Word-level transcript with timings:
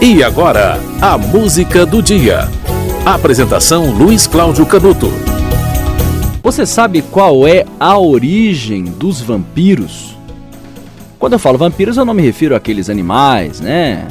E 0.00 0.22
agora, 0.22 0.78
a 1.00 1.16
música 1.16 1.86
do 1.86 2.02
dia. 2.02 2.48
Apresentação 3.04 3.90
Luiz 3.92 4.26
Cláudio 4.26 4.66
Canuto. 4.66 5.10
Você 6.42 6.66
sabe 6.66 7.00
qual 7.00 7.48
é 7.48 7.64
a 7.80 7.98
origem 7.98 8.84
dos 8.84 9.22
vampiros? 9.22 10.14
Quando 11.18 11.32
eu 11.32 11.38
falo 11.38 11.56
vampiros, 11.56 11.96
eu 11.96 12.04
não 12.04 12.12
me 12.12 12.22
refiro 12.22 12.54
àqueles 12.54 12.90
animais, 12.90 13.58
né? 13.58 14.06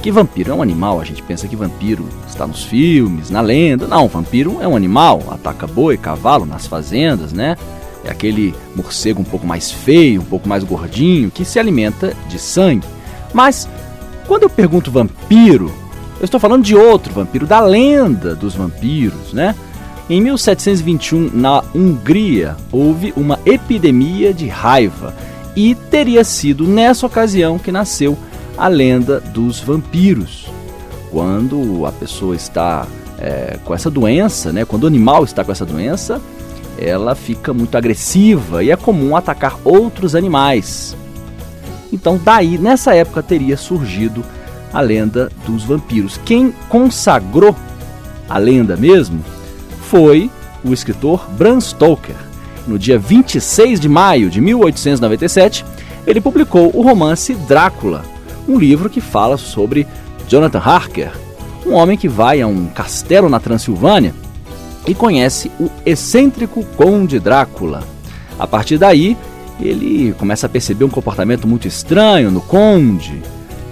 Que 0.00 0.10
vampiro 0.10 0.52
é 0.52 0.54
um 0.54 0.62
animal, 0.62 1.00
a 1.00 1.04
gente 1.04 1.22
pensa 1.22 1.46
que 1.46 1.54
vampiro 1.54 2.08
está 2.26 2.46
nos 2.46 2.64
filmes, 2.64 3.28
na 3.28 3.42
lenda. 3.42 3.86
Não, 3.86 4.08
vampiro 4.08 4.56
é 4.60 4.66
um 4.66 4.74
animal, 4.74 5.22
ataca 5.30 5.66
boi, 5.66 5.98
cavalo 5.98 6.46
nas 6.46 6.66
fazendas, 6.66 7.30
né? 7.32 7.56
É 8.04 8.10
aquele 8.10 8.54
morcego 8.74 9.20
um 9.20 9.24
pouco 9.24 9.46
mais 9.46 9.70
feio, 9.70 10.22
um 10.22 10.24
pouco 10.24 10.48
mais 10.48 10.64
gordinho, 10.64 11.30
que 11.30 11.44
se 11.44 11.58
alimenta 11.58 12.14
de 12.26 12.38
sangue. 12.38 12.86
Mas 13.34 13.68
quando 14.28 14.42
eu 14.42 14.50
pergunto 14.50 14.90
vampiro, 14.90 15.72
eu 16.20 16.24
estou 16.24 16.38
falando 16.38 16.62
de 16.62 16.76
outro 16.76 17.14
vampiro, 17.14 17.46
da 17.46 17.60
lenda 17.60 18.34
dos 18.34 18.54
vampiros, 18.54 19.32
né? 19.32 19.54
Em 20.10 20.20
1721, 20.20 21.30
na 21.32 21.64
Hungria, 21.74 22.56
houve 22.70 23.12
uma 23.16 23.40
epidemia 23.46 24.32
de 24.34 24.46
raiva 24.46 25.14
e 25.56 25.74
teria 25.74 26.22
sido 26.24 26.66
nessa 26.66 27.06
ocasião 27.06 27.58
que 27.58 27.72
nasceu 27.72 28.18
a 28.56 28.68
lenda 28.68 29.18
dos 29.18 29.60
vampiros. 29.60 30.46
Quando 31.10 31.86
a 31.86 31.92
pessoa 31.92 32.36
está 32.36 32.86
é, 33.18 33.58
com 33.64 33.74
essa 33.74 33.90
doença, 33.90 34.52
né? 34.52 34.64
Quando 34.64 34.84
o 34.84 34.86
animal 34.86 35.24
está 35.24 35.42
com 35.42 35.52
essa 35.52 35.64
doença, 35.64 36.20
ela 36.78 37.14
fica 37.14 37.54
muito 37.54 37.76
agressiva 37.76 38.62
e 38.62 38.70
é 38.70 38.76
comum 38.76 39.16
atacar 39.16 39.58
outros 39.64 40.14
animais. 40.14 40.96
Então, 41.92 42.20
daí, 42.22 42.58
nessa 42.58 42.94
época, 42.94 43.22
teria 43.22 43.56
surgido 43.56 44.24
a 44.72 44.80
lenda 44.80 45.30
dos 45.46 45.64
vampiros. 45.64 46.20
Quem 46.24 46.52
consagrou 46.68 47.54
a 48.28 48.38
lenda 48.38 48.76
mesmo 48.76 49.24
foi 49.82 50.30
o 50.64 50.72
escritor 50.72 51.28
Bram 51.30 51.60
Stoker. 51.60 52.16
No 52.66 52.78
dia 52.78 52.98
26 52.98 53.80
de 53.80 53.88
maio 53.88 54.28
de 54.28 54.40
1897, 54.40 55.64
ele 56.06 56.20
publicou 56.20 56.70
o 56.74 56.82
romance 56.82 57.34
Drácula, 57.34 58.04
um 58.46 58.58
livro 58.58 58.90
que 58.90 59.00
fala 59.00 59.38
sobre 59.38 59.86
Jonathan 60.28 60.58
Harker, 60.58 61.12
um 61.66 61.72
homem 61.72 61.96
que 61.96 62.08
vai 62.08 62.40
a 62.40 62.46
um 62.46 62.66
castelo 62.66 63.28
na 63.28 63.40
Transilvânia 63.40 64.14
e 64.86 64.94
conhece 64.94 65.50
o 65.58 65.70
excêntrico 65.84 66.64
Conde 66.76 67.18
Drácula. 67.18 67.82
A 68.38 68.46
partir 68.46 68.78
daí, 68.78 69.16
ele 69.60 70.12
começa 70.14 70.46
a 70.46 70.48
perceber 70.48 70.84
um 70.84 70.90
comportamento 70.90 71.46
muito 71.46 71.66
estranho 71.66 72.30
no 72.30 72.40
conde, 72.40 73.22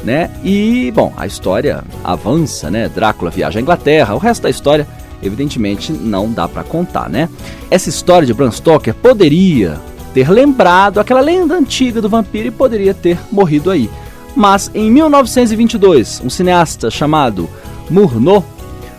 né? 0.05 0.31
E, 0.43 0.91
bom, 0.95 1.13
a 1.17 1.27
história 1.27 1.85
avança, 2.03 2.71
né? 2.71 2.89
Drácula 2.89 3.31
viaja 3.31 3.59
à 3.59 3.63
Inglaterra, 3.63 4.15
o 4.15 4.19
resto 4.19 4.43
da 4.43 4.51
história, 4.51 4.87
evidentemente, 5.23 5.93
não 5.93 6.31
dá 6.31 6.49
para 6.49 6.65
contar, 6.65 7.09
né? 7.09 7.29
Essa 7.71 7.89
história 7.89 8.27
de 8.27 8.35
Bram 8.35 8.51
Stoker 8.51 8.95
poderia 8.95 9.81
ter 10.15 10.31
lembrado 10.31 10.99
aquela 10.99 11.21
lenda 11.21 11.55
antiga 11.55 12.01
do 12.01 12.09
vampiro 12.09 12.49
e 12.49 12.51
poderia 12.51 12.95
ter 12.95 13.19
morrido 13.31 13.71
aí. 13.71 13.91
Mas 14.35 14.71
em 14.75 14.91
1922, 14.91 16.23
um 16.25 16.31
cineasta 16.31 16.91
chamado 16.91 17.49
Murnau 17.89 18.45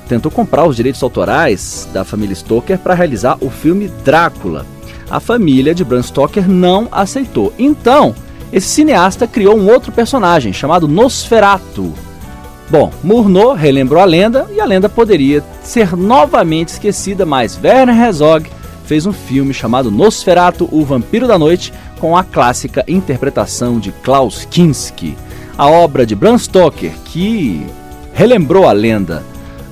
tentou 0.07 0.31
comprar 0.31 0.65
os 0.65 0.75
direitos 0.75 1.03
autorais 1.03 1.87
da 1.93 2.03
família 2.03 2.35
Stoker 2.35 2.79
para 2.79 2.93
realizar 2.93 3.37
o 3.41 3.49
filme 3.49 3.87
Drácula 4.03 4.65
a 5.09 5.19
família 5.19 5.73
de 5.73 5.83
Bram 5.83 6.01
Stoker 6.01 6.49
não 6.49 6.87
aceitou. 6.91 7.53
Então, 7.57 8.15
esse 8.51 8.67
cineasta 8.67 9.27
criou 9.27 9.57
um 9.57 9.69
outro 9.69 9.91
personagem 9.91 10.53
chamado 10.53 10.87
Nosferatu. 10.87 11.93
Bom, 12.69 12.91
Murnau 13.03 13.53
relembrou 13.53 14.01
a 14.01 14.05
lenda 14.05 14.45
e 14.53 14.59
a 14.59 14.65
lenda 14.65 14.89
poderia 14.89 15.43
ser 15.63 15.95
novamente 15.95 16.69
esquecida, 16.69 17.25
mas 17.25 17.57
Werner 17.61 17.97
Herzog 17.97 18.49
fez 18.85 19.05
um 19.05 19.13
filme 19.13 19.53
chamado 19.53 19.91
Nosferatu, 19.91 20.67
o 20.71 20.83
Vampiro 20.83 21.27
da 21.27 21.37
Noite, 21.37 21.73
com 21.99 22.15
a 22.15 22.23
clássica 22.23 22.83
interpretação 22.87 23.79
de 23.79 23.91
Klaus 23.91 24.45
Kinski. 24.49 25.17
A 25.57 25.67
obra 25.67 26.05
de 26.05 26.15
Bram 26.15 26.37
Stoker, 26.37 26.91
que 27.05 27.65
relembrou 28.13 28.67
a 28.67 28.71
lenda 28.71 29.23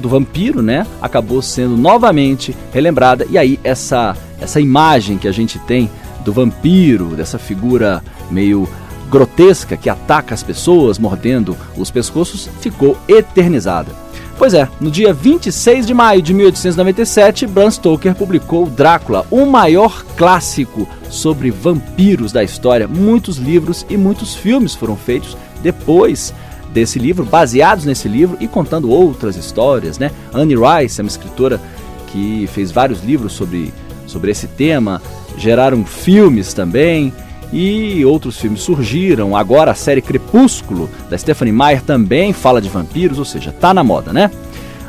do 0.06 0.10
vampiro, 0.10 0.62
né, 0.62 0.86
acabou 1.02 1.42
sendo 1.42 1.76
novamente 1.76 2.56
relembrada 2.72 3.26
e 3.28 3.40
aí 3.40 3.60
essa 3.64 4.16
essa 4.40 4.62
imagem 4.62 5.18
que 5.18 5.28
a 5.28 5.32
gente 5.32 5.58
tem 5.60 5.90
do 6.24 6.32
vampiro, 6.32 7.16
dessa 7.16 7.40
figura 7.40 8.04
meio 8.30 8.70
grotesca 9.10 9.76
que 9.76 9.90
ataca 9.90 10.36
as 10.36 10.44
pessoas 10.44 11.00
mordendo 11.00 11.58
os 11.76 11.90
pescoços, 11.90 12.48
ficou 12.60 12.96
eternizada. 13.08 13.92
Pois 14.38 14.54
é, 14.54 14.68
no 14.80 14.92
dia 14.92 15.14
26 15.14 15.88
de 15.88 15.94
maio 15.94 16.22
de 16.22 16.34
1897, 16.34 17.48
Bram 17.48 17.72
Stoker 17.72 18.14
publicou 18.14 18.68
Drácula, 18.68 19.26
o 19.32 19.46
maior 19.46 20.04
clássico 20.18 20.88
sobre 21.10 21.50
vampiros 21.50 22.32
da 22.32 22.44
história. 22.44 22.88
Muitos 22.88 23.38
livros 23.38 23.86
e 23.90 23.96
muitos 23.96 24.36
filmes 24.36 24.76
foram 24.76 24.98
feitos 24.98 25.38
depois 25.64 26.34
desse 26.76 27.00
livro, 27.00 27.26
baseados 27.26 27.86
nesse 27.86 28.10
livro 28.10 28.38
e 28.42 28.48
contando 28.48 28.92
outras 28.92 29.38
histórias, 29.38 29.98
né? 29.98 30.12
Anne 30.34 30.56
Rice 30.56 31.00
é 31.00 31.04
uma 31.04 31.08
escritora 31.08 31.60
que 32.08 32.48
fez 32.54 32.70
vários 32.70 33.02
livros 33.04 33.34
sobre 33.34 33.74
sobre 34.06 34.30
esse 34.30 34.48
tema, 34.48 35.02
geraram 35.36 35.84
filmes 35.84 36.54
também 36.54 37.12
e 37.52 38.06
outros 38.06 38.38
filmes 38.38 38.62
surgiram. 38.62 39.36
Agora 39.36 39.72
a 39.72 39.76
série 39.76 40.02
Crepúsculo 40.02 40.90
da 41.10 41.18
Stephanie 41.18 41.54
Meyer 41.54 41.82
também 41.82 42.32
fala 42.32 42.62
de 42.62 42.70
vampiros, 42.70 43.18
ou 43.18 43.26
seja, 43.26 43.52
tá 43.52 43.74
na 43.74 43.84
moda, 43.84 44.14
né? 44.14 44.30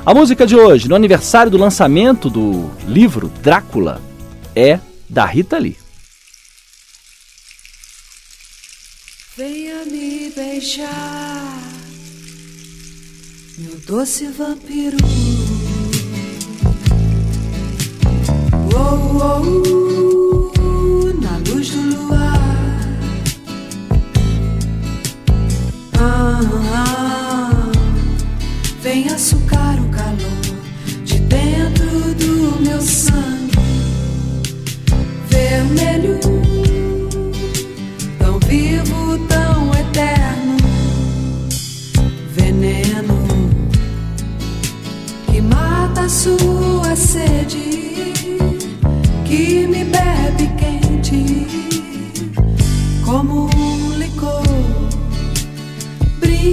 A 0.05 0.13
música 0.13 0.47
de 0.47 0.55
hoje, 0.55 0.89
no 0.89 0.95
aniversário 0.95 1.51
do 1.51 1.57
lançamento 1.57 2.29
do 2.29 2.71
livro 2.87 3.31
Drácula, 3.43 4.01
é 4.55 4.79
da 5.09 5.25
Rita 5.25 5.57
Lee. 5.57 5.77
Beijar, 10.35 11.63
meu 13.59 13.77
doce 13.87 14.29
vampiro. 14.29 14.97
oh, 18.75 19.53
oh, 20.59 21.13
na 21.21 21.39
luz 21.49 21.71
do 21.71 21.81
luar. 21.81 22.41
Ah, 25.99 26.41
ah, 26.75 27.73
vem 28.83 29.09
açucar 29.09 29.79
o 29.81 29.89
calor 29.91 30.41
de 31.05 31.19
dentro 31.21 32.15
do 32.15 32.63
meu 32.63 32.81
sangue 32.81 33.57
vermelho, 35.29 36.19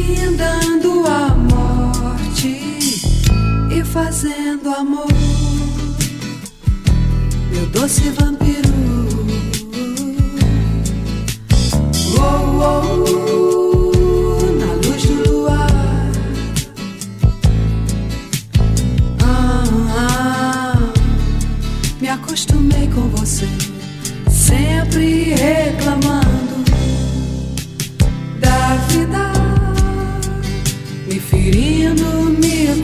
brindando 0.04 1.06
a 1.08 1.30
morte 1.30 2.60
e 3.72 3.84
fazendo 3.86 4.70
amor, 4.70 5.08
meu 7.52 7.66
doce 7.68 8.10
vampiro. 8.10 8.73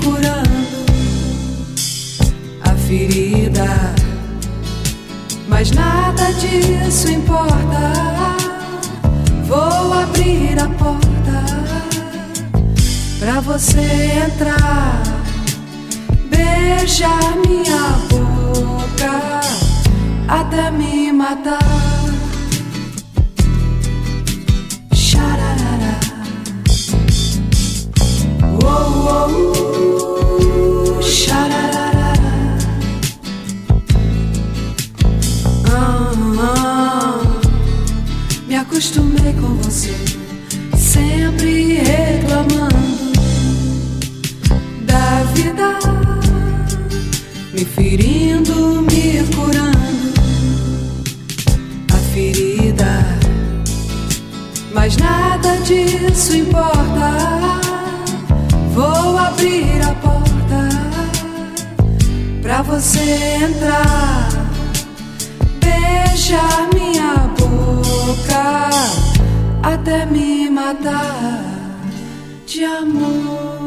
Curando 0.10 0.86
a 2.62 2.76
ferida. 2.88 3.68
Mas 5.48 5.72
nada 5.72 6.32
disso 6.34 7.12
importa. 7.12 7.94
Vou 9.46 9.94
abrir 9.94 10.60
a 10.60 10.70
porta 10.70 11.40
pra 13.20 13.40
você 13.42 13.82
entrar, 14.26 15.02
beijar 16.30 17.36
minha 17.46 17.98
boca 18.10 19.42
até 20.28 20.70
me 20.72 21.12
matar. 21.12 21.89
Disso 55.64 56.36
importa. 56.36 57.60
Vou 58.74 59.18
abrir 59.18 59.82
a 59.82 59.94
porta 59.96 60.70
pra 62.42 62.62
você 62.62 63.38
entrar, 63.44 64.30
beijar 65.60 66.70
minha 66.74 67.30
boca 67.38 68.70
até 69.64 70.06
me 70.06 70.50
matar 70.50 71.44
de 72.46 72.64
amor. 72.64 73.59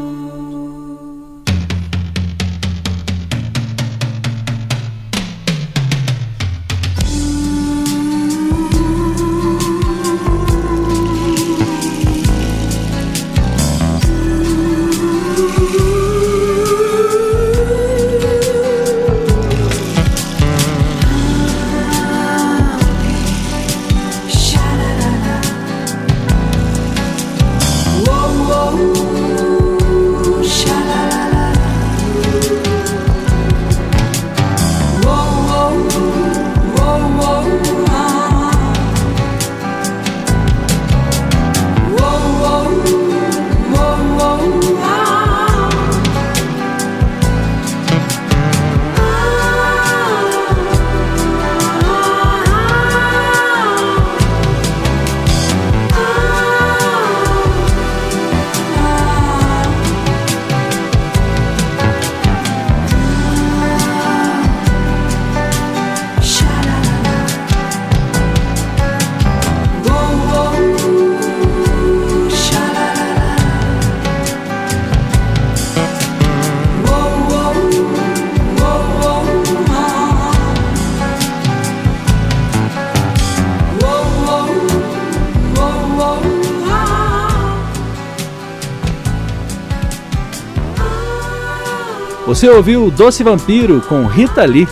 Você 92.25 92.47
ouviu 92.47 92.89
Doce 92.89 93.21
Vampiro 93.21 93.81
com 93.81 94.05
Rita 94.05 94.45
Lee. 94.45 94.65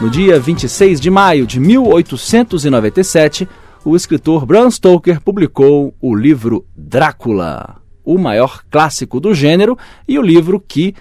No 0.00 0.08
dia 0.08 0.38
26 0.38 1.00
de 1.00 1.10
maio 1.10 1.44
de 1.44 1.58
1897, 1.58 3.48
o 3.84 3.96
escritor 3.96 4.46
Bram 4.46 4.70
Stoker 4.70 5.20
publicou 5.20 5.92
o 6.00 6.14
livro 6.14 6.64
Drácula, 6.76 7.82
o 8.04 8.16
maior 8.16 8.62
clássico 8.70 9.18
do 9.18 9.34
gênero 9.34 9.76
e 10.06 10.16
o 10.16 10.22
livro 10.22 10.60
que 10.60 10.94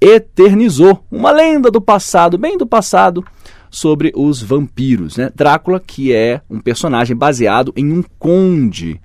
eternizou 0.00 1.04
uma 1.08 1.30
lenda 1.30 1.70
do 1.70 1.80
passado, 1.80 2.36
bem 2.36 2.58
do 2.58 2.66
passado, 2.66 3.24
sobre 3.70 4.12
os 4.16 4.42
vampiros. 4.42 5.16
Né? 5.16 5.30
Drácula, 5.32 5.78
que 5.78 6.12
é 6.12 6.40
um 6.50 6.58
personagem 6.58 7.16
baseado 7.16 7.72
em 7.76 7.92
um 7.92 8.02
conde, 8.18 9.00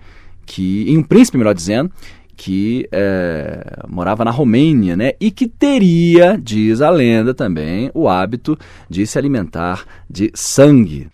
que, 0.47 0.89
em 0.89 0.97
um 0.97 1.03
príncipe, 1.03 1.37
melhor 1.37 1.53
dizendo, 1.53 1.91
que 2.39 2.87
é, 2.89 3.83
morava 3.89 4.23
na 4.23 4.31
Romênia, 4.31 4.95
né? 4.95 5.11
E 5.19 5.29
que 5.29 5.45
teria, 5.45 6.39
diz 6.41 6.79
a 6.79 6.89
lenda 6.89 7.33
também, 7.33 7.91
o 7.93 8.07
hábito 8.07 8.57
de 8.89 9.05
se 9.05 9.17
alimentar 9.19 9.83
de 10.09 10.31
sangue. 10.33 11.09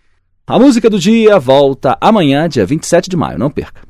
A 0.46 0.60
música 0.60 0.88
do 0.88 1.00
dia 1.00 1.40
volta 1.40 1.98
amanhã, 2.00 2.48
dia 2.48 2.64
27 2.64 3.10
de 3.10 3.18
maio, 3.18 3.40
não 3.40 3.50
perca. 3.50 3.82